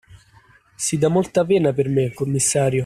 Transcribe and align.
Si 0.75 0.97
dà 0.97 1.09
molta 1.09 1.45
pena 1.45 1.73
per 1.73 1.87
me, 1.87 2.11
commissario! 2.11 2.79